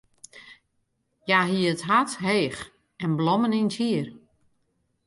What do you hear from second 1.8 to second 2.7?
hart heech